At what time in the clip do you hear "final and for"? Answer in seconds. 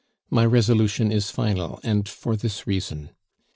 1.29-2.35